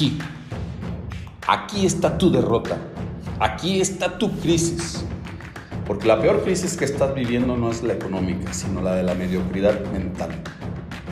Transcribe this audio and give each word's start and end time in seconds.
aquí. 0.00 1.86
Está 1.86 2.16
tu 2.16 2.30
derrota. 2.30 2.78
Aquí 3.38 3.80
está 3.80 4.18
tu 4.18 4.30
crisis. 4.40 5.04
Porque 5.86 6.06
la 6.06 6.20
peor 6.20 6.42
crisis 6.42 6.76
que 6.76 6.84
estás 6.84 7.14
viviendo 7.14 7.56
no 7.56 7.70
es 7.70 7.82
la 7.82 7.94
económica, 7.94 8.52
sino 8.52 8.80
la 8.80 8.94
de 8.94 9.02
la 9.02 9.14
mediocridad 9.14 9.80
mental. 9.92 10.30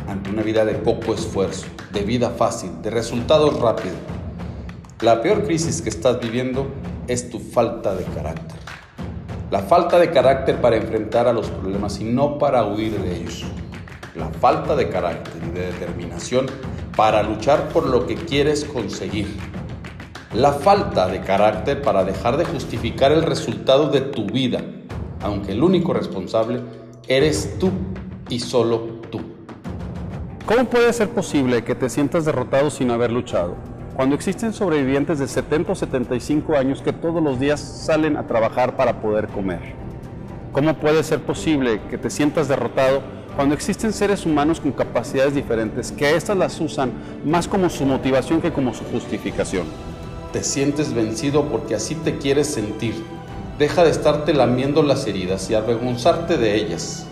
Ante 0.06 0.30
una 0.30 0.42
vida 0.42 0.64
de 0.64 0.74
poco 0.74 1.14
esfuerzo, 1.14 1.66
de 1.92 2.02
vida 2.02 2.30
fácil, 2.30 2.80
de 2.82 2.90
resultados 2.90 3.58
rápidos. 3.60 3.98
La 5.00 5.20
peor 5.20 5.44
crisis 5.44 5.82
que 5.82 5.88
estás 5.88 6.20
viviendo 6.20 6.68
es 7.08 7.28
tu 7.28 7.40
falta 7.40 7.94
de 7.94 8.04
carácter. 8.04 8.58
La 9.50 9.60
falta 9.60 9.98
de 9.98 10.10
carácter 10.10 10.60
para 10.60 10.76
enfrentar 10.76 11.26
a 11.26 11.32
los 11.32 11.48
problemas 11.48 12.00
y 12.00 12.04
no 12.04 12.38
para 12.38 12.64
huir 12.64 13.00
de 13.00 13.16
ellos. 13.16 13.44
La 14.14 14.28
falta 14.28 14.76
de 14.76 14.88
carácter 14.88 15.42
y 15.42 15.50
de 15.50 15.66
determinación 15.72 16.46
para 16.98 17.22
luchar 17.22 17.68
por 17.68 17.86
lo 17.86 18.08
que 18.08 18.16
quieres 18.16 18.64
conseguir. 18.64 19.28
La 20.34 20.50
falta 20.50 21.06
de 21.06 21.20
carácter 21.20 21.80
para 21.80 22.02
dejar 22.02 22.36
de 22.36 22.44
justificar 22.44 23.12
el 23.12 23.22
resultado 23.22 23.88
de 23.88 24.00
tu 24.00 24.26
vida, 24.26 24.64
aunque 25.22 25.52
el 25.52 25.62
único 25.62 25.92
responsable 25.92 26.60
eres 27.06 27.56
tú 27.60 27.70
y 28.28 28.40
solo 28.40 28.98
tú. 29.12 29.20
¿Cómo 30.44 30.64
puede 30.64 30.92
ser 30.92 31.10
posible 31.10 31.62
que 31.62 31.76
te 31.76 31.88
sientas 31.88 32.24
derrotado 32.24 32.68
sin 32.68 32.90
haber 32.90 33.12
luchado? 33.12 33.54
Cuando 33.94 34.16
existen 34.16 34.52
sobrevivientes 34.52 35.20
de 35.20 35.28
70 35.28 35.70
o 35.70 35.74
75 35.76 36.56
años 36.56 36.82
que 36.82 36.92
todos 36.92 37.22
los 37.22 37.38
días 37.38 37.60
salen 37.60 38.16
a 38.16 38.26
trabajar 38.26 38.76
para 38.76 39.00
poder 39.00 39.28
comer. 39.28 39.60
¿Cómo 40.50 40.74
puede 40.74 41.04
ser 41.04 41.20
posible 41.20 41.80
que 41.90 41.96
te 41.96 42.10
sientas 42.10 42.48
derrotado 42.48 43.17
cuando 43.38 43.54
existen 43.54 43.92
seres 43.92 44.26
humanos 44.26 44.58
con 44.58 44.72
capacidades 44.72 45.32
diferentes, 45.32 45.92
que 45.92 46.16
éstas 46.16 46.36
las 46.36 46.60
usan 46.60 46.90
más 47.24 47.46
como 47.46 47.70
su 47.70 47.84
motivación 47.84 48.42
que 48.42 48.52
como 48.52 48.74
su 48.74 48.82
justificación. 48.86 49.62
Te 50.32 50.42
sientes 50.42 50.92
vencido 50.92 51.44
porque 51.44 51.76
así 51.76 51.94
te 51.94 52.18
quieres 52.18 52.48
sentir. 52.48 53.00
Deja 53.56 53.84
de 53.84 53.90
estarte 53.90 54.34
lamiendo 54.34 54.82
las 54.82 55.06
heridas 55.06 55.48
y 55.50 55.54
avergonzarte 55.54 56.36
de 56.36 56.56
ellas. 56.56 57.06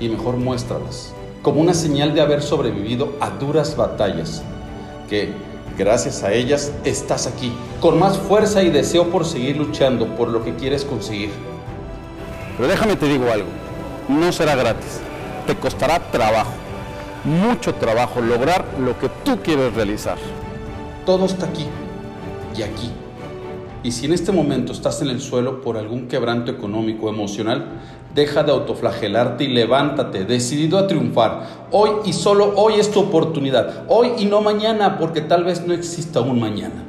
Y 0.00 0.08
mejor 0.08 0.38
muéstralas, 0.38 1.12
como 1.42 1.60
una 1.60 1.74
señal 1.74 2.14
de 2.14 2.22
haber 2.22 2.40
sobrevivido 2.40 3.12
a 3.20 3.28
duras 3.28 3.76
batallas, 3.76 4.42
que 5.10 5.34
gracias 5.76 6.22
a 6.22 6.32
ellas 6.32 6.72
estás 6.84 7.26
aquí, 7.26 7.52
con 7.82 7.98
más 7.98 8.16
fuerza 8.16 8.62
y 8.62 8.70
deseo 8.70 9.10
por 9.10 9.26
seguir 9.26 9.58
luchando 9.58 10.16
por 10.16 10.28
lo 10.28 10.42
que 10.42 10.54
quieres 10.54 10.86
conseguir. 10.86 11.32
Pero 12.56 12.66
déjame 12.66 12.96
te 12.96 13.04
digo 13.04 13.30
algo, 13.30 13.48
no 14.08 14.32
será 14.32 14.54
gratis 14.54 15.02
te 15.46 15.54
costará 15.54 16.00
trabajo, 16.10 16.52
mucho 17.24 17.74
trabajo 17.74 18.20
lograr 18.20 18.64
lo 18.80 18.98
que 18.98 19.08
tú 19.24 19.38
quieres 19.42 19.72
realizar. 19.74 20.18
Todo 21.04 21.26
está 21.26 21.46
aquí 21.46 21.66
y 22.56 22.62
aquí. 22.62 22.90
Y 23.82 23.92
si 23.92 24.06
en 24.06 24.12
este 24.12 24.32
momento 24.32 24.72
estás 24.72 25.00
en 25.02 25.08
el 25.08 25.20
suelo 25.20 25.60
por 25.60 25.76
algún 25.76 26.08
quebranto 26.08 26.50
económico 26.50 27.06
o 27.06 27.08
emocional, 27.08 27.64
deja 28.14 28.42
de 28.42 28.50
autoflagelarte 28.50 29.44
y 29.44 29.48
levántate, 29.48 30.24
decidido 30.24 30.78
a 30.78 30.88
triunfar. 30.88 31.68
Hoy 31.70 31.90
y 32.04 32.12
solo 32.12 32.54
hoy 32.56 32.74
es 32.80 32.90
tu 32.90 32.98
oportunidad. 32.98 33.84
Hoy 33.86 34.12
y 34.18 34.24
no 34.24 34.40
mañana, 34.40 34.98
porque 34.98 35.20
tal 35.20 35.44
vez 35.44 35.64
no 35.64 35.72
exista 35.72 36.20
un 36.20 36.40
mañana. 36.40 36.82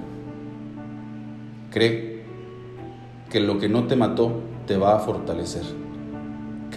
Cree 1.69 2.23
que 3.29 3.39
lo 3.39 3.59
que 3.59 3.69
no 3.69 3.83
te 3.83 3.95
mató 3.95 4.31
te 4.65 4.77
va 4.77 4.95
a 4.95 4.99
fortalecer. 4.99 5.86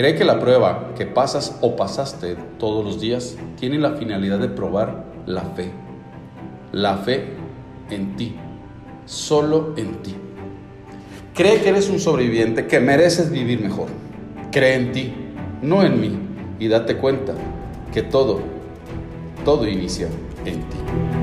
Cree 0.01 0.15
que 0.15 0.25
la 0.25 0.41
prueba 0.41 0.95
que 0.97 1.05
pasas 1.05 1.59
o 1.61 1.77
pasaste 1.77 2.35
todos 2.59 2.83
los 2.83 3.03
días 3.03 3.37
tiene 3.59 3.79
la 3.79 3.97
finalidad 3.97 4.39
de 4.39 4.49
probar 4.49 5.05
la 5.27 5.43
fe. 5.43 5.73
La 6.73 6.97
fe 6.97 7.35
en 7.91 8.17
ti, 8.17 8.35
solo 9.05 9.75
en 9.77 9.97
ti. 9.97 10.15
Cree 11.35 11.61
que 11.61 11.69
eres 11.69 11.91
un 11.91 12.01
sobreviviente, 12.01 12.67
que 12.67 12.81
mereces 12.81 13.31
vivir 13.31 13.61
mejor. 13.61 13.89
Cree 14.51 14.77
en 14.77 14.93
ti, 14.93 15.13
no 15.61 15.83
en 15.83 16.01
mí, 16.01 16.19
y 16.59 16.69
date 16.69 16.97
cuenta 16.97 17.35
que 17.93 18.01
todo, 18.01 18.41
todo 19.45 19.69
inicia 19.69 20.09
en 20.47 20.61
ti. 20.61 21.20